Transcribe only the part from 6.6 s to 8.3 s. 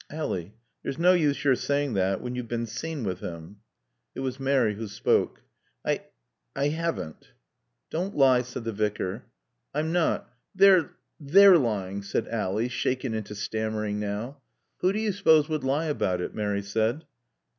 haven't." "Don't